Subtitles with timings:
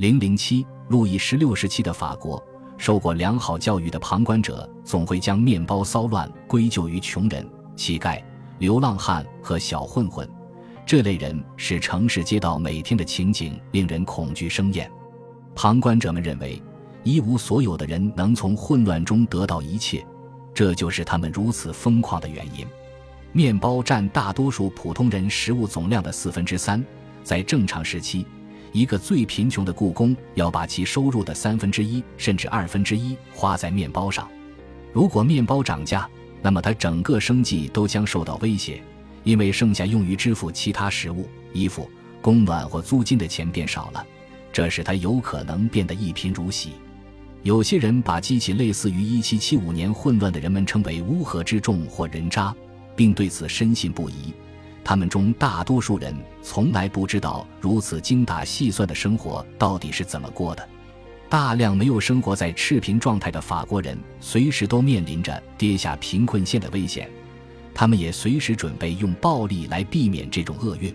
[0.00, 2.42] 零零七，路易十六时期的法国，
[2.78, 8.18] 受过良好教育的旁观者总会将面包骚乱归咎于穷人、乞丐、
[8.60, 10.26] 流浪汉和小混混。
[10.86, 14.90] 这类人使城市街道每天的情景令人恐惧生厌。
[15.54, 16.62] 旁观者们认为，
[17.04, 20.02] 一无所有的人能从混乱中得到一切，
[20.54, 22.66] 这就是他们如此疯狂的原因。
[23.32, 26.82] 面包占大多数普通人食物总量的四分之三，
[27.22, 28.24] 在正常时期。
[28.72, 34.28] 一个最贫穷的故宫要把其收入的三分之一甚至二分之一花在面包上。
[34.92, 36.08] 如果面包涨价，
[36.42, 38.82] 那么他整个生计都将受到威胁，
[39.24, 41.90] 因为剩下用于支付其他食物、衣服、
[42.20, 44.06] 供暖或租金的钱变少了，
[44.52, 46.70] 这使他有可能变得一贫如洗。
[47.42, 52.54] 有些人把激起类似于1775年混乱的人们称为乌合之众或人渣，
[52.94, 54.32] 并对此深信不疑。
[54.90, 56.12] 他们中大多数人
[56.42, 60.68] 从来不知道如此精打细算的生活到底是怎么过的。
[61.28, 67.08] 大量没有生活在赤贫状态的法国人，随时都面临着跌下贫困线的危险。
[67.72, 70.92] 他们也随时准备用暴力来避免这种厄运。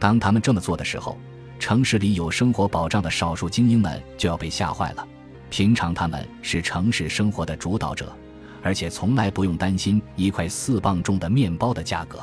[0.00, 1.16] 当他们这么做的时候，
[1.60, 5.06] 城市里有生活保障的少数精英们就要被吓坏了。
[5.50, 8.12] 平常他们是城市生活的主导者，
[8.60, 12.18] 而且从来不用担心一块四磅重的面包的价格。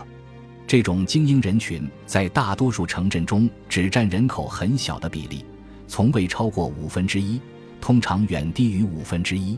[0.67, 5.45] 这种精英人群在大多数城镇中只占人口很小的比例，
[5.87, 7.39] 从未超过五分之一，
[7.79, 9.57] 通常远低于五分之一。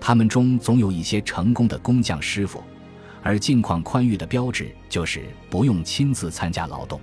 [0.00, 2.64] 他们中总有一些成功的工匠师傅，
[3.22, 6.98] 而境况宽裕的标志就是不用亲自参加劳动。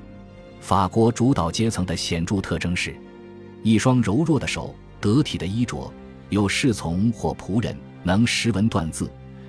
[0.60, 2.96] 法国主导阶层的显著特征是：
[3.62, 5.94] 一双柔弱的手，得体的衣着，
[6.32, 9.08] 有侍从或仆人，能识文断字。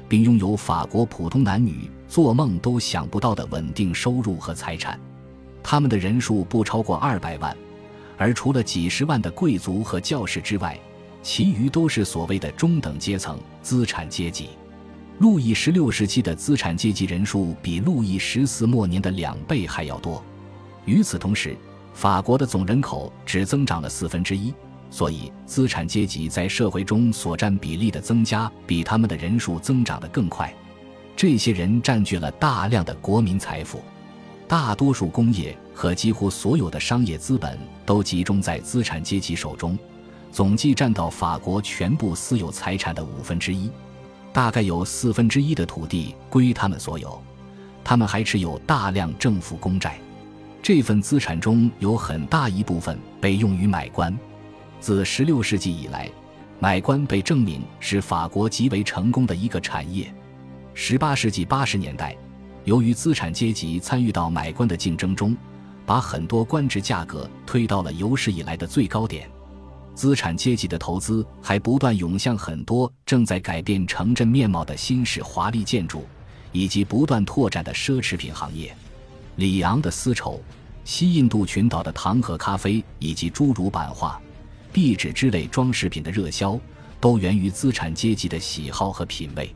[0.08, 4.98] 并拥有法国普通男女做梦都想不到的稳定收入和财产，
[5.62, 7.56] 他们的人数不超过二百万，
[8.16, 10.78] 而除了几十万的贵族和教士之外，
[11.22, 14.50] 其余都是所谓的中等阶层资产阶级。
[15.18, 20.22] 路易十六时期的资产阶级人数比路易十四末年的两倍还要多。
[20.84, 21.56] 与此同时，
[21.94, 24.52] 法国的总人口只增长了四分之一。
[24.90, 30.52] 所以，资产阶级在社会中所占比例的增加，比他们的人数增长得更快。
[31.14, 33.80] 这些人占据了大量的国民财富，
[34.46, 39.78] 大多数工业和几乎所有的商业资本都集中在资产阶级手中，
[40.30, 43.70] 总计占到法国全部私有财产的五分之一，
[44.32, 47.20] 大概有四分之一的土地归他们所有。
[47.82, 49.98] 他们还持有大量政府公债，
[50.62, 54.16] 这份资产中有很大一部分被用于买官。
[54.80, 56.10] 自16世纪以来，
[56.58, 60.12] 买官被证明是法国极为成功的一个产业。
[60.74, 62.16] 18世纪80年代，
[62.64, 65.36] 由于资产阶级参与到买官的竞争中，
[65.84, 69.28] 把很多官职价格推到了有史以来的最高点。
[69.94, 76.04] 资产阶级的投资还不断涌向很多正在改变城镇面貌的新式华丽建筑，
[76.52, 78.76] 以及不断拓展的奢侈品行业。
[79.36, 80.38] 里昂的丝绸、
[80.84, 84.20] 西印度群岛的糖和咖啡，以及诸如版画。
[84.76, 86.60] 壁纸之类装饰品的热销，
[87.00, 89.50] 都源于资产阶级的喜好和品味。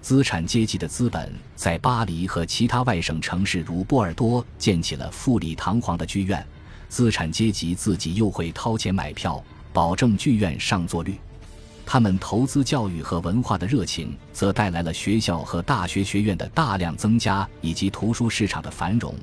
[0.00, 6.42] 资产阶级的资本在巴黎和其他外省城市如波尔多建起了富丽堂皇的剧院，
[6.88, 11.18] 资产阶级自己又会掏钱买票，保证剧院上座率。
[11.84, 19.14] 他们投资教育和文化的热情，则带来了学校和大学学院的大量增加，以及图书市场的繁荣，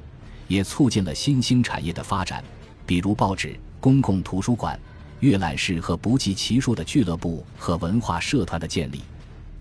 [0.47, 2.43] 也促进了新兴产业的发展，
[2.85, 4.79] 比如报纸、公共图书馆。
[5.21, 9.01] 阅览室和不计其数的俱乐部和文化社团的建立，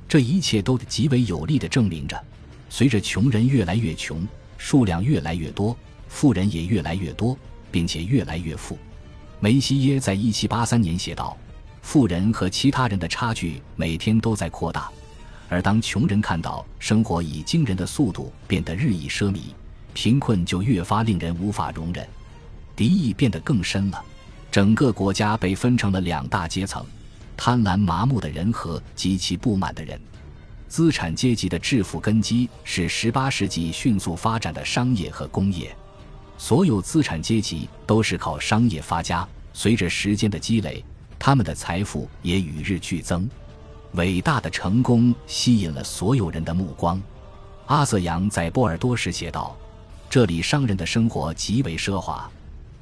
[0.09, 2.19] 这一切都极为有力地证明着，
[2.71, 4.27] 随着穷人越来越穷，
[4.57, 5.77] 数量越来越多，
[6.09, 7.37] 富人也越来越多，
[7.71, 8.79] 并且越来越富。
[9.39, 11.37] 梅西耶在一七八三年写道
[11.83, 14.91] ：“富人和其他人的差距每天都在扩大，
[15.51, 19.41] 而当穷人看到生活以惊人的速度变得日益奢靡，
[19.93, 22.09] 贫困就越发令人无法容忍，
[22.75, 24.03] 敌意变得更深了。”
[24.51, 26.85] 整个国家被分成了两大阶层：
[27.37, 30.01] 贪婪麻木的人和极其不满的人。
[30.69, 35.75] 资产阶级的致富根基是18世纪迅速发展的商业和工业。
[36.39, 39.27] 所有资产阶级都是靠商业发家。
[39.53, 40.85] 随着时间的积累，
[41.19, 43.29] 他们的财富也与日俱增。
[43.95, 47.01] 伟大的成功吸引了所有人的目光。
[47.67, 49.57] 阿瑟扬在波尔多时写道
[50.09, 52.31] ：“这里商人的生活极为奢华。”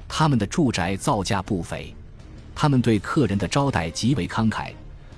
[0.08, 1.94] 他们的住宅造价不菲，
[2.54, 4.72] 他们对客人的招待极为慷慨，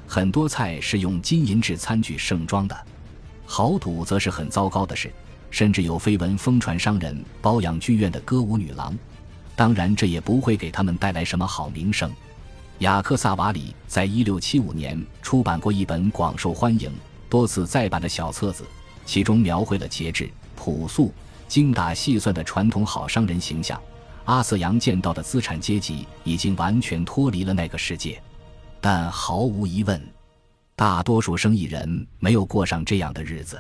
[0.06, 2.76] 很多菜是用金银制餐具盛装的。
[3.46, 5.10] 豪赌则是很糟糕的事，
[5.50, 8.96] 甚至有绯闻疯传商人包养剧院的歌舞女郎，
[9.56, 12.12] 当然这也不会给他们带来什么好名声。
[12.80, 16.92] 雅克萨瓦里在一六七五年出版过一本广受欢迎、
[17.28, 18.64] 多次再版的小册子，
[19.04, 21.12] 其中描绘了节制、朴素、
[21.46, 23.80] 精打细算的传统好商人形象。
[24.24, 28.22] 阿瑟扬见到的资产阶级已经完全脱离了那个世界，
[28.80, 30.00] 但毫无疑问，
[30.76, 33.58] 大多数生意人没有过上这样的日子。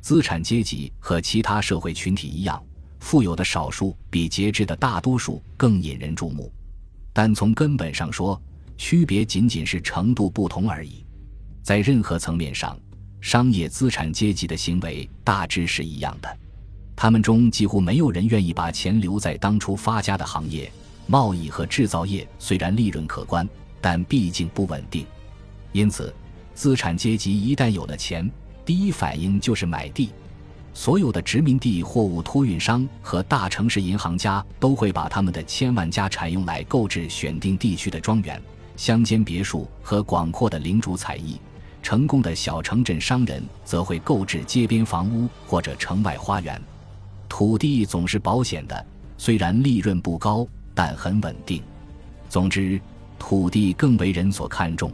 [0.00, 2.62] 资产阶级和其他社会群体一样，
[3.00, 6.52] 富有的少数比节制的大多数更引人注目，
[7.12, 8.38] 但从根本上说，
[8.76, 11.04] 区别仅仅是程度不同而已。
[11.62, 12.78] 在任何层面上，
[13.22, 16.38] 商业资产阶级的行为大致是一样的。
[16.96, 20.70] 他们中几乎没有人愿意把钱留在当初发家的行业。
[21.06, 23.46] 贸易和制造业虽然利润可观，
[23.80, 25.04] 但毕竟不稳定。
[25.72, 26.14] 因此，
[26.54, 28.30] 资产阶级一旦有了钱，
[28.64, 30.10] 第一反应就是买地。
[30.72, 38.40] 所有的殖民地货物托运商和大城市银行家都会把他们的千万家产用来购置选定地区的庄园、
[38.76, 41.38] 乡间别墅和广阔的领主采邑。
[41.82, 46.60] 成功的小城镇商人则会购置街边房屋或者城外花园。
[47.36, 48.86] 土地总是保险的，
[49.18, 51.60] 虽然利润不高，但很稳定。
[52.28, 52.80] 总之，
[53.18, 54.88] 土地更为人所看重。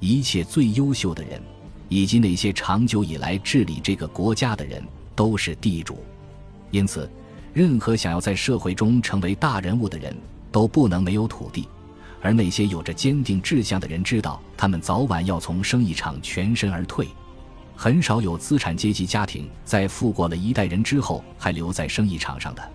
[0.00, 1.38] 一切最优秀的人，
[1.90, 4.82] 以及那些长久以来治理这个国家的人，
[5.14, 6.02] 都是地主。
[6.70, 7.10] 因此，
[7.52, 10.16] 任何想要在社会中成为大人物的人，
[10.50, 11.68] 都不能没有土地。
[12.22, 17.06] 而那些有着坚定志向的人，知道他们早晚要从生意场全身而退。
[17.76, 22.70] 很少有资产阶级家庭在富过了一代人之后还留在生意场上的，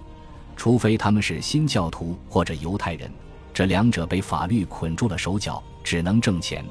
[0.56, 3.12] 除非他们是新教徒或者犹太人，
[3.52, 6.64] 这两者被法律捆住了手脚，只能挣钱。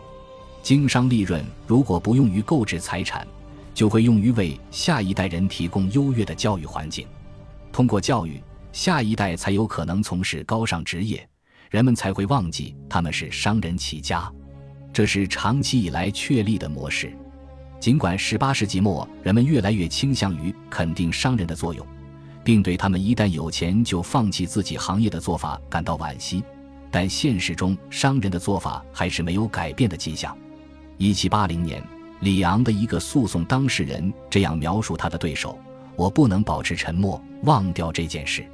[0.62, 3.26] 经商利润如果不用于购置财产，
[3.74, 7.06] 就会用于为下一代人提供优越的教育环境。
[7.72, 8.40] 通过教育，
[8.72, 11.28] 下一代才有可能从事高尚职业，
[11.68, 14.30] 人们才会忘记他们是商人起家。
[14.92, 17.12] 这是长期以来确立的模式。
[17.80, 21.84] 尽管18世纪末人们越来越倾向于肯定商人的作用，
[22.44, 26.44] 并对他们一旦有钱就放弃自己行业的做法感到惋惜，
[26.90, 30.36] 但现实中商人的做法还是没有改变的迹象。
[30.98, 31.82] 1780年，
[32.20, 35.58] 里昂的一个诉讼当事人这样描述他的对手
[35.96, 38.44] ：“我不能保持沉默，忘掉这件事。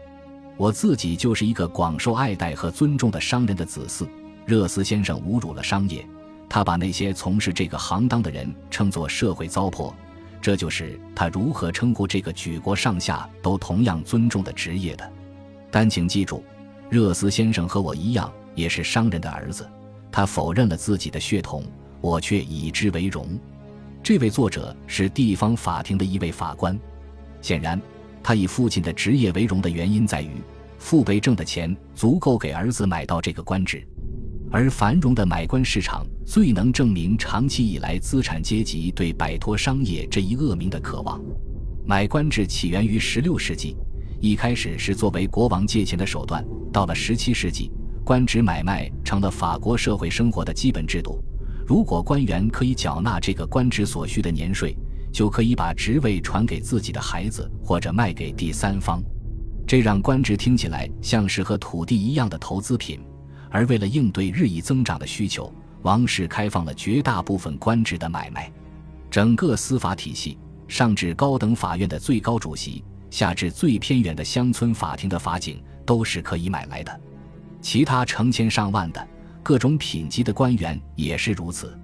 [0.57, 4.07] 我自己就是一个广受爱戴和尊重的商人的子嗣。
[4.47, 6.07] 热斯先生侮辱了商业。”
[6.49, 9.93] 他把那些从事这个行当的人称作社会糟粕，
[10.41, 15.13] 这就是他如何称呼这个举国上下都同样尊重的职业的。
[15.71, 16.45] 但请记住，
[16.89, 19.69] 热斯先生和我一样，也是商人的儿子。
[20.11, 21.65] 他否认了自己的血统，
[22.01, 23.39] 我却以之为荣。
[24.03, 26.79] 这位作者是地方法庭的一位法官。
[27.43, 27.79] 显然，
[28.23, 30.31] 他以父亲的职业为荣的原因在于，
[30.79, 33.87] 父辈挣的钱足够给儿子买到这个官职。
[34.51, 41.21] 而繁荣的买官市场最能证明长期以来资产阶级对摆脱商业这一恶名的渴望。
[41.85, 43.77] 买官制起源于16世纪，
[44.21, 46.45] 一开始是作为国王借钱的手段。
[46.73, 47.71] 到了17世纪，
[48.05, 51.23] 官职买卖成了法国社会生活的基本制度。
[51.67, 54.77] 如果官员可以缴纳这个官职所需的年税，
[55.13, 59.03] 就可以把职位传给自己的孩子或者卖给第三方，
[59.67, 63.01] 这让官职听起来像是和土地一样的投资品。
[63.51, 65.53] 而为了应对日益增长的需求，
[65.83, 68.51] 王室开放了绝大部分官职的买卖。
[69.11, 77.01] 整个司法体系，上至高等法院的最高主席，下至最偏远的乡村法庭的法警，都是可以买来的。
[77.63, 79.09] 其他成千上万的
[79.43, 81.79] 各种品级的官员也是如此。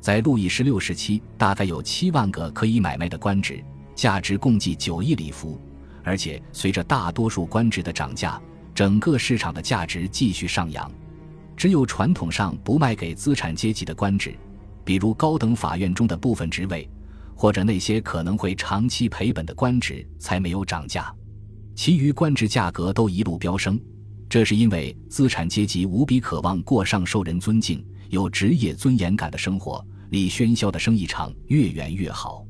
[0.00, 3.62] 在路易十六时期，大概有七万个可以买卖的官职，
[3.94, 5.60] 价值共计九亿里弗。
[6.02, 8.40] 而且随着大多数官职的涨价，
[8.74, 10.90] 整个市场的价值继续上扬。
[11.60, 14.34] 只有传统上不卖给资产阶级的官职，
[14.82, 16.88] 比如高等法院中的部分职位，
[17.34, 21.14] 或者那些可能会长期赔本的官职，才没有涨价。
[21.74, 23.78] 其余官职价格都一路飙升，
[24.26, 32.42] 这是因为资产阶级无比渴望过上受人尊敬、有职业尊严感的生活，离喧嚣的生意场越远越好。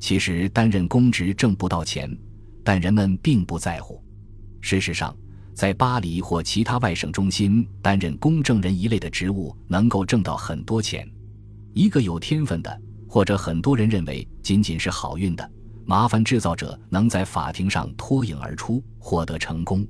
[0.00, 2.10] 其实担任公职挣不到钱，
[2.64, 4.02] 但人们并不在乎。
[4.62, 5.14] 事实上。
[5.56, 11.10] 在巴黎或其他外省中心担任公证人一类的职务，能够挣到很多钱。
[11.72, 15.50] 一个有天分的，或者很多人认为仅仅是好运的
[15.86, 19.82] 麻烦制造者，能在法庭上脱颖而出，获得成功。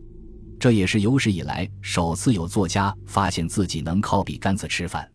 [0.61, 5.11] 这也是有史以来首次有作家发现自己能靠笔杆子吃饭。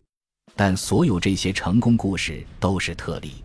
[0.53, 3.35] 但所有这些成功故事都是特例。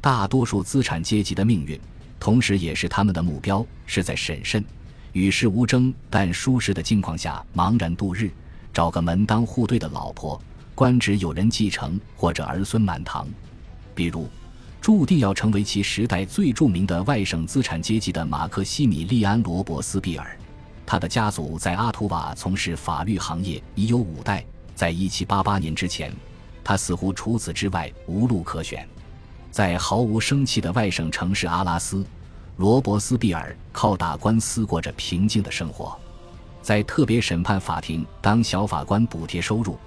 [0.00, 1.78] 大多数资产阶级的命运，
[2.18, 4.64] 同时也是他们的目标，是在审慎。
[5.12, 8.30] 与世无争但舒适的境况下茫然度日，
[8.72, 10.40] 找个门当户对的老婆，
[10.74, 13.26] 官职有人继承或者儿孙满堂。
[13.94, 14.28] 比如，
[14.80, 20.38] 注定要成为其时代最著名的外省资产阶级的马克西米利安·罗伯斯庇尔，
[20.86, 24.44] 他的家族在阿图瓦从事法律行业已有五代。
[24.74, 26.10] 在一七八八年之前，
[26.64, 28.88] 他似乎除此之外无路可选。
[29.50, 32.02] 在毫无生气的外省城市阿拉斯，
[32.60, 35.98] 罗伯斯庇尔靠打官司过着平静的生活。
[36.60, 39.78] 在特别审判法庭当小法官补贴收入，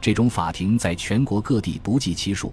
[0.00, 2.50] 这种法庭在全国各地不计其数。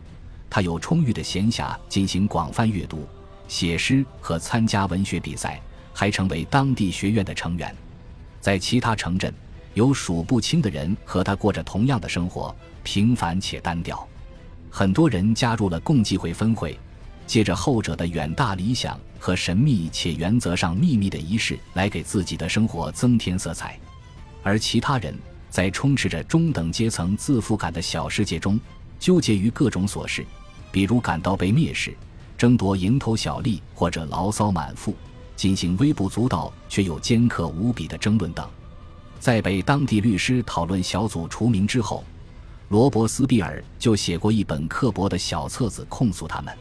[0.49, 3.07] 他有充裕的闲暇进行广泛阅读、
[3.47, 5.57] 写诗和参加文学比赛，
[5.93, 7.73] 还成为当地学院的成员。
[8.41, 9.33] 在其他城镇。
[9.73, 14.05] 有数不清的人和他过着同样的生活，平凡且单调。
[14.69, 16.77] 很多人加入了共济会分会，
[17.31, 23.79] 借着后者的远大理想和神秘且原则上秘密的仪式来给自己的生活增添色彩。
[24.43, 25.17] 而其他人
[25.49, 28.59] 在充斥着中等阶层自负感的小世界中，
[28.99, 30.25] 纠结于各种琐事，
[30.73, 31.95] 比如感到被蔑视、
[32.37, 34.93] 争夺蝇头小利或者牢骚满腹，
[35.37, 38.45] 进行微不足道却又尖刻无比的争论等。
[39.21, 42.03] 在被当地律师讨论小组除名之后，
[42.67, 46.53] 罗伯斯庇尔就写过一本刻薄的小册子控诉他们。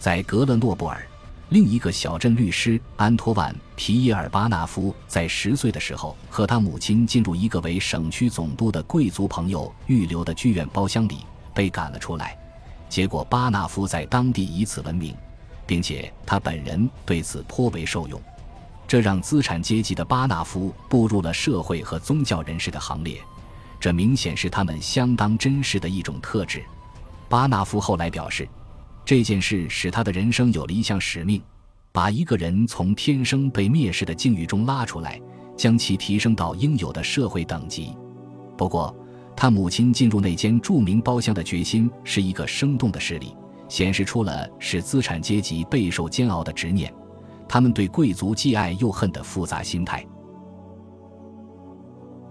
[0.00, 1.06] 在格勒诺布尔，
[1.50, 11.18] 另一个小镇律师安托万·皮耶尔·巴纳夫在十岁的时候和他母亲进入一个为省区总督的贵族朋友预留的剧院包厢里，
[11.52, 12.34] 被赶了出来。
[12.88, 15.14] 结果巴纳夫在当地以此闻名，
[15.66, 18.18] 并且他本人对此颇为受用。
[18.88, 23.20] 这让资产阶级的巴纳夫步入了社会和宗教人士的行列，
[23.78, 26.64] 这明显是他们相当珍视的一种特质。
[27.28, 28.48] 巴纳夫后来表示，
[29.10, 31.42] 这件事使他的人生有了一项使命，
[31.90, 35.20] 把一个人从天生被蔑视的境遇中拉出来，
[35.56, 37.92] 将其提升到应有的社会等级。
[38.56, 38.94] 不过，
[39.34, 43.34] 他母亲进入那间著名包厢的决心是一个生动的事例，
[43.68, 46.94] 显示出了使资产阶级备受煎熬的执念。
[47.48, 50.06] 他们对贵族既爱又恨的复杂心态。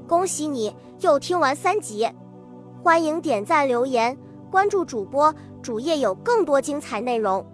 [0.07, 2.07] 恭喜你又听完三集，
[2.81, 4.17] 欢迎点赞、留言、
[4.49, 7.45] 关注主播，主页有更多精彩内容。